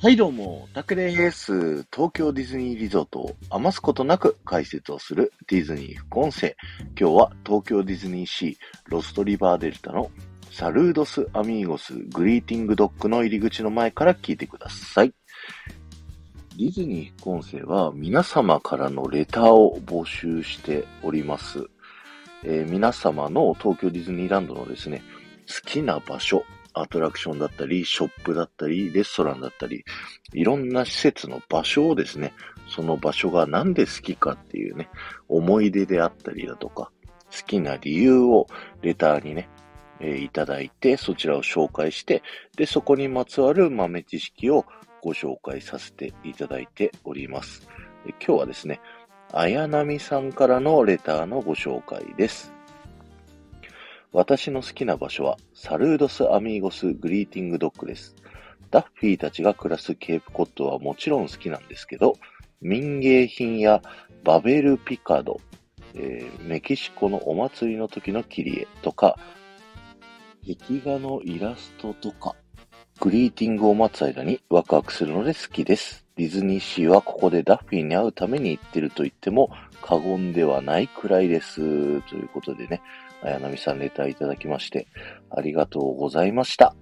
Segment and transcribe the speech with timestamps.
[0.00, 1.82] はいどうも、タクです。
[1.92, 6.54] 東京ディズニーリゾートを余すことなく解説をするディズニー副音声。
[6.96, 8.56] 今日は東京ディズニーシー
[8.86, 10.08] ロストリバーデルタの
[10.52, 15.12] サルードスアミーゴスグリーティングドッグの入り口の前から聞いてください。
[16.56, 21.66] ディズニー副音声は皆様からのレターを募集しております。
[22.44, 25.02] えー、皆様の東京ディズニーランドのですね、
[25.48, 26.44] 好きな場所、
[26.80, 29.84] アトラクションだったり、ショップだったり、レストランだったり、
[30.32, 32.32] いろんな施設の場所をですね、
[32.68, 34.88] その場所がなんで好きかっていうね、
[35.28, 36.90] 思い出であったりだとか、
[37.30, 38.46] 好きな理由を
[38.82, 39.48] レターにね、
[40.00, 42.22] えー、いただいて、そちらを紹介して、
[42.56, 44.64] で、そこにまつわる豆知識を
[45.02, 47.68] ご紹介させていただいております。
[48.24, 48.80] 今日はですね、
[49.32, 52.57] 綾波さんからのレターのご紹介です。
[54.18, 58.16] 私の好きな場所は、サルードス・アミーゴス・グリーティング・ドッグです。
[58.68, 62.14] ダッフィーたちが暮らすケープコットはもちろん好きなんですけど、
[62.60, 63.80] 民芸品や
[64.24, 65.40] バベルピカド、
[65.94, 69.16] えー、メキシコのお祭りの時の切り絵とか、
[70.42, 72.34] 壁画のイラストとか、
[72.98, 76.04] グリーティングを待つ間にワクワクするので好きです。
[76.16, 81.60] ディズニーシーはここでダッフィーに会うために行ってると言っても過言ではないくらいです。
[82.02, 82.82] ということでね、
[83.22, 84.86] 綾波さんレターいただきまして、
[85.30, 86.74] ありがとうございました。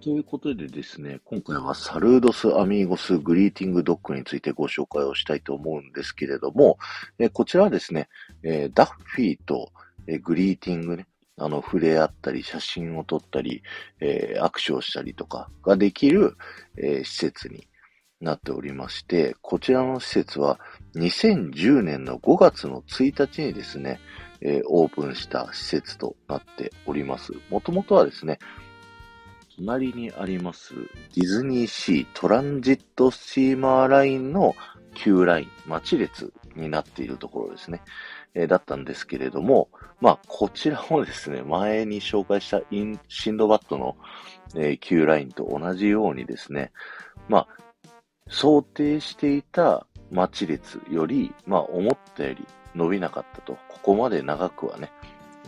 [0.00, 6.78] ということでですね、今回はサルードス・アミーゴス・グリーティング・ドッグについてご紹介をしたいと思うんですけれども、
[7.18, 8.08] えこちらはですね、
[8.42, 9.72] えダッフィーと、
[10.06, 13.62] えグリーティングね、あの、触れ合ったり、写真を撮ったり、
[14.00, 16.36] えー、握手をしたりとかができる、
[16.76, 17.68] えー、施設に
[18.20, 20.58] なっておりまして、こちらの施設は
[20.96, 24.00] 2010年の5月の1日にですね、
[24.40, 27.32] えー、オープンした施設となっております。
[27.50, 28.38] もともとはですね、
[29.56, 30.74] 隣にあります
[31.14, 34.54] ディズニーシートランジットスチーマーラインの
[34.94, 37.82] 旧ライン、待ち列になっているところですね。
[38.34, 39.68] えー、だったんですけれども、
[40.00, 43.96] まあ、こちらもですね、前に紹介したインシンドバッドの、
[44.54, 46.72] えー、旧ラインと同じようにですね、
[47.28, 47.48] まあ、
[48.28, 52.46] 想定していた待ち列より、まあ、思ったより
[52.78, 53.58] 伸びなかったと。
[53.68, 54.90] ここまで長くはね、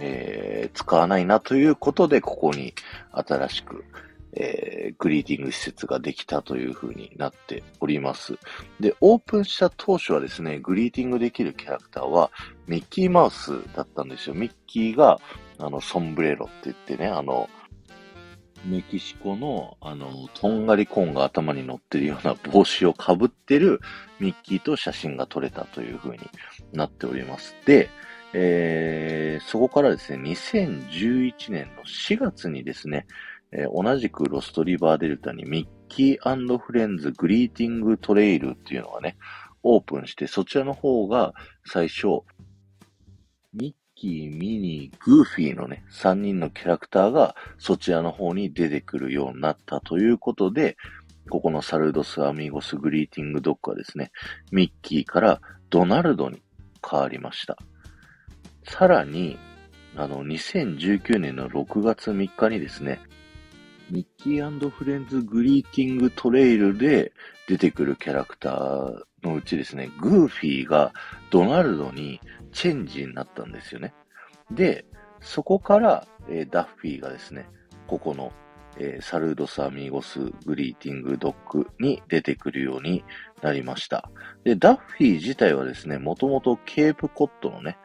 [0.00, 2.74] えー、使わないなということで、ここに
[3.12, 3.84] 新しく、
[4.32, 8.38] えー、グリーティング施設ができたという風になっております。
[8.80, 12.30] で、オープンした当初はですね、グリーティングできるキャラクターは
[12.66, 14.34] ミッキーマウスだったんですよ。
[14.34, 15.20] ミッキーが、
[15.58, 17.48] あの、ソンブレロって言ってね、あの、
[18.64, 23.80] メキシコの、あの、とんがりコーンが頭に乗ってるような帽子をかぶってる
[24.18, 26.30] ミッキーと写真が撮れたという風に
[26.72, 27.56] なっております。
[27.64, 27.88] で、
[28.32, 33.06] えー、そこからですね、2011年の4月にですね、
[33.52, 39.16] えー、同じくロストリバーデルタにミッキーフレンズグリーティングトレイルっていうのがね、
[39.62, 41.32] オープンして、そちらの方が
[41.66, 42.22] 最初、
[43.52, 50.78] ミッキー、ミニー、グーフィーのね、3人のキャラクターがそちらの方に出てくるようになったということで、
[51.28, 54.10] ここのサルドス・アミゴス・グリーティング・ドッグはですね、
[54.52, 56.40] ミッキーからドナルドに
[56.88, 57.58] 変わりました。
[58.64, 59.38] さらに、
[59.96, 63.00] あの、2019年の6月3日にですね、
[63.90, 67.12] ミッキーフレンズグリーティングトレイルで
[67.48, 70.92] 出てくるキャラクターのうちですね、グーフィーが
[71.30, 72.20] ドナルドに
[72.52, 73.94] チェンジになったんですよね。
[74.50, 74.84] で、
[75.20, 77.48] そこから、えー、ダッフィーがですね、
[77.86, 78.32] ここの、
[78.78, 83.04] えー、サルードスアミーゴスグリーティングドッグに出てくるように
[83.42, 84.10] なりました。
[84.44, 87.78] で、ダッフィー自体はですね、もともとケープコットのね、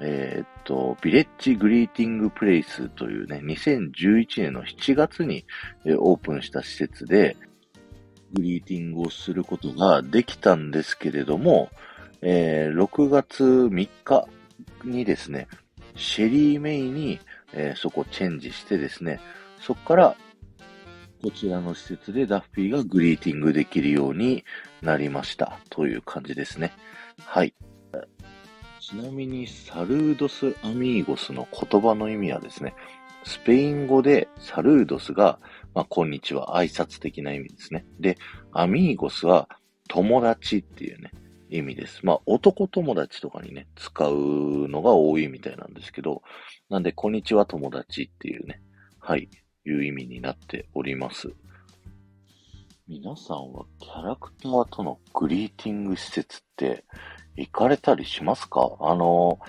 [0.00, 5.44] えー、っと、ビレッジグリーティングプレイスというね、2011年の7月に、
[5.84, 7.36] えー、オープンした施設で、
[8.34, 11.70] グリーティングをすることができたんですけれども、
[12.22, 14.28] えー、6月3日
[14.84, 15.48] にですね、
[15.96, 17.20] シェリーメイに、
[17.52, 19.20] えー、そこチェンジしてですね、
[19.60, 20.16] そこから
[21.22, 24.44] こちらの施設でダッフィーがグリーティングできるように
[24.82, 26.74] なりましたという感じですね。
[27.24, 27.54] はい。
[28.78, 32.74] ちなみに、サルードス・アミーゴスの言葉の意味はですね、
[33.24, 35.38] スペイン語でサルードスが、
[35.74, 37.84] まあ、こんにちは、挨拶的な意味ですね。
[37.98, 38.16] で、
[38.52, 39.48] アミーゴスは
[39.88, 41.10] 友達っていうね、
[41.50, 42.06] 意味です。
[42.06, 46.22] まあ、男友達とかにね、使うのが多いみたいなんですけど、
[46.70, 48.60] なんで、こんにちは友達っていうね、
[49.00, 49.28] はい、
[49.66, 51.32] いう意味になっております。
[52.86, 56.84] 皆さんはキャラクターとのグリーティング施設って
[57.34, 58.76] 行かれたりしますか？
[58.78, 59.40] あの、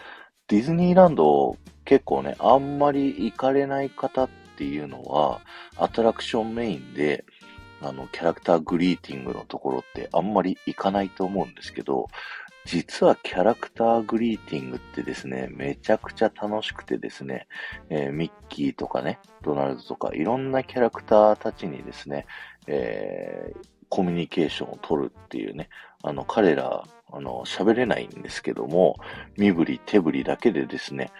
[0.48, 5.42] ディズニーランド結構ね、あんまり行かれない方ってっていうのは、
[5.78, 7.26] アトラクションメインで、
[7.82, 12.08] あの、キャラクターグリーティングのところってあんまり行かないと思うんですけど、
[12.66, 17.48] 実はキャラクターグリーティングってですね、めちゃくちゃ楽しくてですね、
[17.90, 22.26] えー、ミッキーとかね、ドナルドとかいろんなキャラクターたちにですね、
[22.66, 25.70] えー、コミュニケーションを取るっていうね、
[26.02, 28.96] あの、彼ら、あの、喋れないんですけども、
[29.38, 31.12] 身振り手振りだけでですね、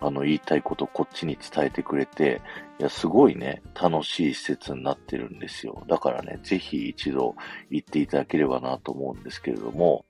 [0.00, 2.40] あの、言いたいことこっちに伝えてくれて、
[2.78, 5.84] いや、すごいね、楽しい施設になってるんですよ。
[5.88, 7.34] だからね、ぜひ一度
[7.70, 10.04] 行っていただければなと思うんですけれども、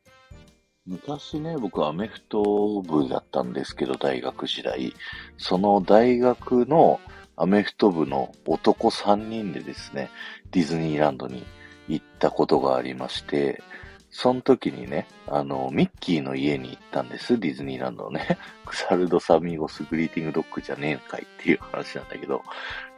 [0.86, 4.94] 昔ね、僕アメフト部だったんですけど、大学時代。
[5.36, 7.00] その大学の
[7.36, 10.10] アメフト部の男3人でですね、
[10.50, 11.44] ディズニーランドに
[11.88, 13.62] 行ったことがありまして、
[14.10, 18.38] その時にね、あの、ミッキーの家に行ったんです、ディズニーランドのね。
[18.66, 22.42] クサルドサミゴスグリーティングドッグじゃねえんかいっていう話なんだけど、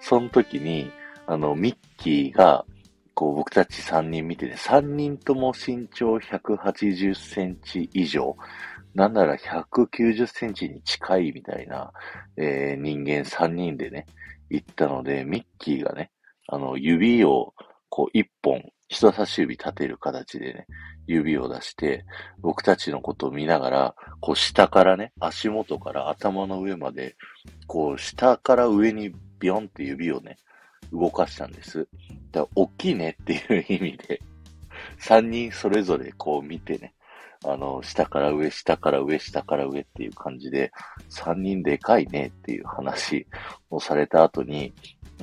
[0.00, 0.90] その時に、
[1.26, 2.64] あの、ミッキーが、
[3.14, 8.36] こう、僕たち3人見てね、3人とも身長180センチ以上、
[8.94, 11.92] なんなら190センチに近いみたいな、
[12.36, 14.06] えー、人間3人でね、
[14.48, 16.10] 行ったので、ミッキーがね、
[16.48, 17.54] あの、指を、
[17.88, 20.66] こう、1本、人差し指立てる形でね、
[21.06, 22.04] 指を出して、
[22.40, 27.16] 僕たちのことを見ながら、こう下からね、足元から頭の上まで、
[27.66, 30.36] こう下から上にビヨンって指をね、
[30.92, 31.88] 動かしたんです。
[32.30, 34.20] だから、大きいねっていう意味で、
[34.98, 36.94] 三人それぞれこう見てね、
[37.44, 40.70] あの、下から上、下から上、下から上っていう感じで、
[41.08, 43.26] 三人でかいねっていう話
[43.70, 44.72] をされた後に、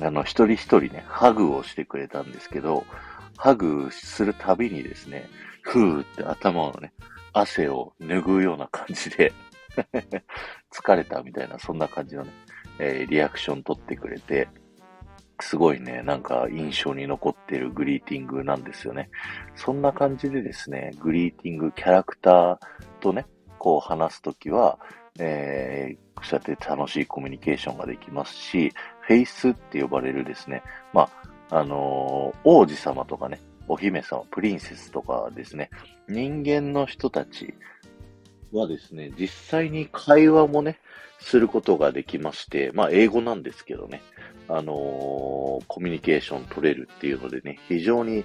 [0.00, 2.84] あの、一人一人ね、ハグをしてくれたんですけど、
[3.36, 5.28] ハグするたびにですね、
[5.70, 6.92] ふーって頭をね、
[7.32, 9.32] 汗を拭うような感じで
[10.74, 12.32] 疲れたみたいな、そんな感じのね、
[12.80, 14.48] えー、リアクション取ってくれて、
[15.38, 19.10] すごいね、なんか印象に残ってるグリーティングなんですよね。
[19.54, 22.58] そんな感じでですね、グリーティングキャラクター
[22.98, 23.26] とね、
[23.60, 24.76] こう話すときは、
[25.20, 28.72] えー、そうやって楽しいコミュニケーションができますし、
[29.02, 31.08] フェイスって呼ばれるですね、ま
[31.48, 33.38] あ、あのー、王子様とかね、
[33.70, 35.70] お姫様、プリンセスとかですね、
[36.08, 37.54] 人間の人たち
[38.50, 40.80] はですね、実際に会話もね、
[41.20, 44.02] することができまして、まあ英語なんですけどね、
[44.48, 48.24] あのー、コミュニケーション取れるっていうのでね、非常に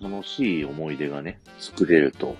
[0.00, 2.34] 楽しい思い出がね、作れると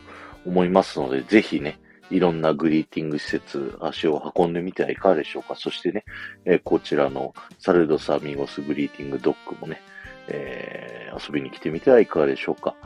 [0.46, 1.78] 思いますので、ぜひね、
[2.10, 5.56] いろんなグリーティング施設、足を運んでみてはいかがでしょうか。
[5.56, 6.05] そしてね、
[6.46, 9.82] えー、こちらのサルドサミゴスグリーティングドッグもね、
[10.28, 12.76] えー、遊びに来てみてはいかがでしょうか。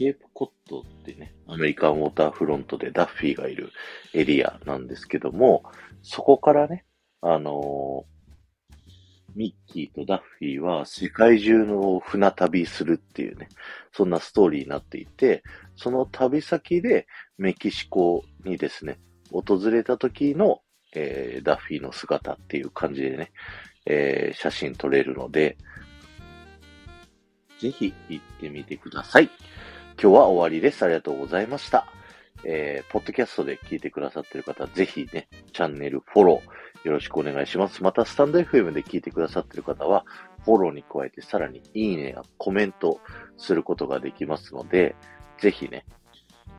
[0.00, 3.70] ケープコットってね、アメリカンウォーターフロントでダッフィーがいる
[4.14, 5.62] エリアなんですけども、
[6.02, 6.86] そこからね、
[7.20, 13.48] あのー、ミッキーとダッフィーは世界中の船旅するっていうね、
[13.92, 15.42] そんなストーリーになっていて、
[15.76, 17.06] その旅先で
[17.36, 18.98] メキシコにですね、
[19.30, 20.62] 訪れた時の、
[20.94, 23.32] えー、ダッフィーの姿っていう感じでね、
[23.86, 25.58] えー、写真撮れるので、
[27.60, 29.30] ぜひ行ってみてください。
[30.02, 30.82] 今日は終わりです。
[30.82, 31.86] ありがとうございました。
[32.42, 37.82] えー、ポッドキャストで聞いてくださっている方、ぜひね、チャンネルフォローよろしくお願いします。
[37.82, 40.06] また、スタンド FM で聞いてくださっている方は、
[40.44, 42.98] フォローに加えてさらにいいねやコメント
[43.36, 44.96] することができますので、
[45.38, 45.84] ぜひね、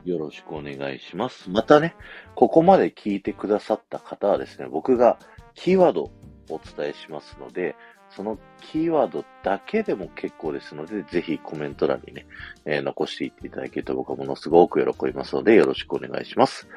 [0.04, 1.50] よろしくお願いします。
[1.50, 1.96] またね、
[2.36, 5.18] ここまで聞いてくださった方はですね、僕が
[5.54, 6.10] キーワードを
[6.48, 7.74] お伝えしますので、
[8.16, 12.26] そのキーワードだけでも結構ですので、ぜひコメント欄にね、
[12.64, 16.68] えー、残していっていただけると僕はものすごく喜びますので、よろしくお願いします。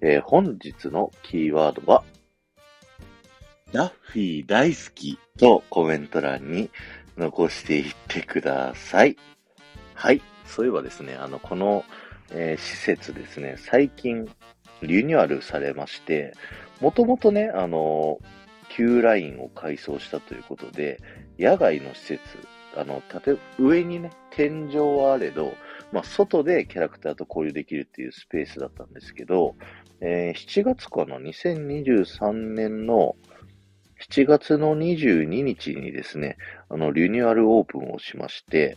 [0.00, 2.04] えー、本日のキーワードは、
[3.72, 6.70] ダッフィー大好きとコメント欄に
[7.16, 9.16] 残していってください。
[9.94, 10.22] はい。
[10.46, 11.84] そういえばですね、あの、この、
[12.30, 14.28] えー、施設ですね、最近
[14.82, 16.34] リニューアルされまして、
[16.80, 18.43] もともとね、あのー
[18.74, 21.00] Q ラインを改装したということで、
[21.38, 22.20] 野外の施設、
[22.76, 25.54] あの、て、上にね、天井はあれど、
[25.92, 29.54] まあ、外でキャラクターと交流できるっていうスペースだったんですけど、
[30.00, 33.14] えー、7月かな、2023年の
[34.10, 36.36] 7月の22日にですね、
[36.68, 38.76] あの、リニューアルオープンをしまして、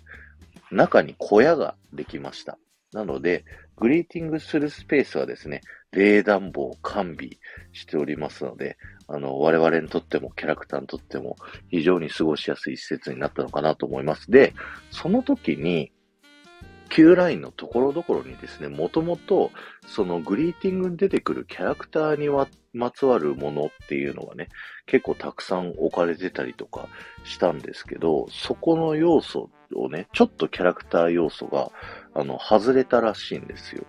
[0.71, 2.59] 中に小屋ができました。
[2.93, 5.61] なので、グリーティングするスペースはですね、
[5.91, 7.31] 冷暖房完備
[7.73, 11.37] しておりますので、あの、我々にとっても、キャラクターにとっても、
[11.69, 14.29] 非常に過ごしやすい施設になったのかなと思います。
[14.29, 14.53] で、
[14.91, 15.91] その時に、
[16.89, 19.51] Q ラインのところどころにですね、もともと、
[19.85, 24.49] そのグリーティングに出てくるキャラクターにはまつわるものっていうのがね、
[24.85, 26.87] 結構たくさん置かれてたりとか
[27.23, 31.71] したんですけど、そこの要素をね、ちょっとキャラクター要素が、
[32.13, 33.85] あの、外れたらしいんですよ。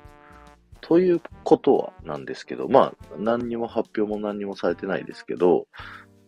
[0.80, 5.66] ということはなんですけど、まあ、何にも発表も何にもされてないですけど、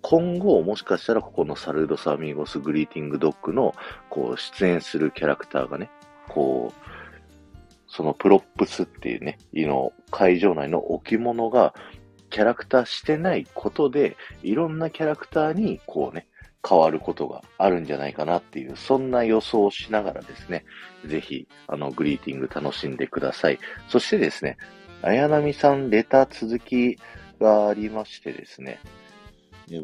[0.02, 3.74] 今後、もしかしたらここのサルード・サミーゴス・グリーティング・ドッグの、
[4.08, 5.90] こう、出演するキャラクターがね、
[6.28, 6.90] こう、
[7.86, 11.74] その props っていうね、いの会場内の置物が
[12.30, 16.28] キャラクターしてないことで、いろんなキャラクターにこうね、
[16.66, 20.64] 変わることがあるんじゃないかなっていう、そんな予想をしながらですね、
[21.06, 23.58] ぜひ、あの、グリーティング楽しんでください。
[23.88, 24.56] そしてですね、
[25.02, 26.98] 綾波さんレター続き
[27.40, 28.80] がありましてですね、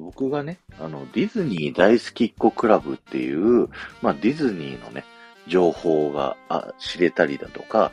[0.00, 3.68] 僕がね、あの、ディズニー大好きっ子クラブっていう、
[4.02, 5.04] まあ、ディズニーのね、
[5.46, 6.36] 情報が
[6.78, 7.92] 知れたりだとか、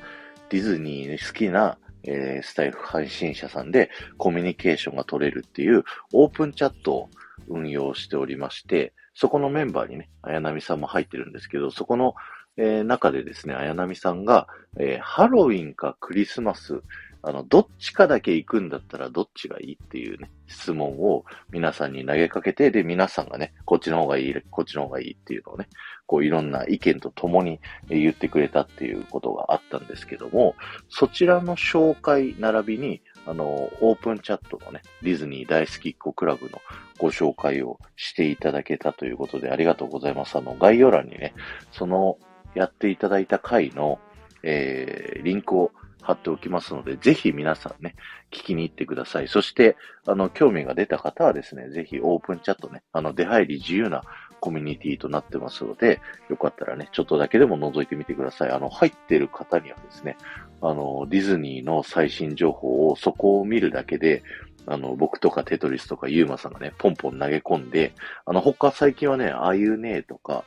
[0.50, 7.10] ディズニー好きな、えー、スタイフ配信者さんでコミュニケーションが取れるっていうオープンチャットを
[7.48, 12.16] 運用しておりまして、そこのメンバーにね、綾波さんも入ってるんですけど、そこの、
[12.58, 14.48] えー、中でですね、綾波さんが、
[14.80, 16.82] えー、ハロウィンかクリスマス、
[17.26, 25.70] あの、どっちかだけ行くんだったらどっちがいいっていうね、質問を皆さんに投げかけて、で、皆さんがね、こっちの方がいい、こっちの方がいいっていうのをね、
[26.06, 30.56] こういろんな意見とともに言ってくれたっていうことがあったんですけども、
[30.90, 36.62] そちらの紹介並びに、あの、オープンチャットのね、ディズニー大好きっ子クラブの
[36.98, 40.38] ご紹介をしていただけたということでありがとうございます。
[40.38, 41.34] あの、概要欄にね、
[41.72, 42.18] その
[42.56, 44.00] やっていただいた回の、
[44.44, 47.96] えー、リンクを貼っておきますので、ぜひ皆さんね、
[48.32, 49.28] 聞きに行ってください。
[49.28, 54.04] そして、あの、興味が出た方はですね、ぜひオープンチャットね、あの、出入り自由な
[54.44, 58.52] コミュニティとなってますので、よかったらね、ちょっとだけでも覗いてみてください。
[58.52, 60.18] あの、入ってる方にはですね、
[60.62, 64.22] あの、ディズニーの最新情報をそこを見るだけで、
[64.66, 67.94] あの、僕とかテトリスとかユーマさんがね、ポンポン投げ込んで、
[68.26, 70.44] あの、他最近はね、ああいうねとか、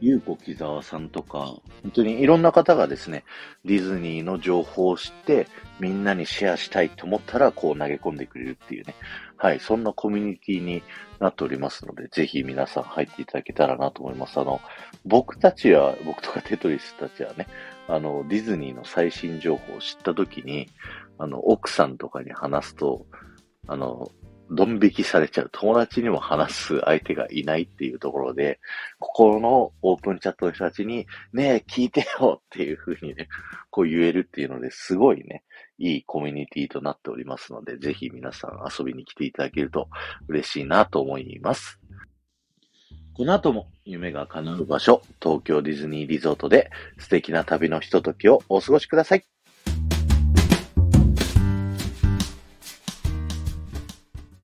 [0.00, 1.38] ゆうこ木沢さんとか、
[1.82, 3.24] 本当にいろんな方がですね、
[3.64, 5.46] ディズニーの情報を知って、
[5.78, 8.94] みんなにシェアしたいと思ったら、こう投げ込んでくれるっていうね。
[9.36, 10.82] はい、そんなコミュニティに
[11.18, 14.38] なっておりますので、ぜひ皆さん入っていただけたらなと思います。
[14.40, 14.60] あの、
[15.04, 17.46] 僕たちは、僕とかテトリスたちはね、
[17.88, 20.68] あの、ディズニーの最新情報を知ったときに、
[21.18, 23.06] あの、奥さんとかに話すと、
[23.66, 24.10] あの、
[24.50, 25.50] ドン引きされちゃう。
[25.52, 28.58] 友達にも話す相手がいないっていうところで、
[28.98, 33.28] ここのオープンチャットの人たちに、ねえ、聞いてよっていう風にね、
[33.70, 35.44] こう言えるっていうのですごいね、
[35.78, 39.88] いいコミュニティとなっておりますので、ぜひ皆さん遊びに来ていただけると
[40.28, 41.78] 嬉しいなと思います。
[43.14, 49.29] この後も夢が叶う場所、東京ディズニーリゾートで素敵な旅のひとときをお過ごしください。